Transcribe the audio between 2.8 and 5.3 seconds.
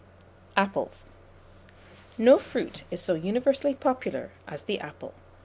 is so universally popular as the apple.